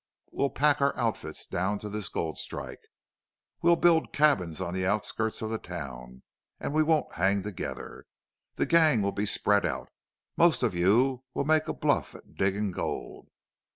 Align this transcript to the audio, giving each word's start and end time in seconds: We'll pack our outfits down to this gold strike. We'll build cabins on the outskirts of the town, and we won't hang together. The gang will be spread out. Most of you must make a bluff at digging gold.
We'll 0.31 0.49
pack 0.49 0.81
our 0.81 0.97
outfits 0.97 1.45
down 1.45 1.77
to 1.77 1.87
this 1.87 2.09
gold 2.09 2.39
strike. 2.39 2.79
We'll 3.61 3.75
build 3.75 4.11
cabins 4.13 4.59
on 4.59 4.73
the 4.73 4.83
outskirts 4.83 5.43
of 5.43 5.51
the 5.51 5.59
town, 5.59 6.23
and 6.59 6.73
we 6.73 6.81
won't 6.81 7.13
hang 7.13 7.43
together. 7.43 8.07
The 8.55 8.65
gang 8.65 9.03
will 9.03 9.11
be 9.11 9.27
spread 9.27 9.63
out. 9.63 9.89
Most 10.35 10.63
of 10.63 10.73
you 10.73 11.23
must 11.35 11.45
make 11.47 11.67
a 11.67 11.73
bluff 11.75 12.15
at 12.15 12.33
digging 12.33 12.71
gold. 12.71 13.27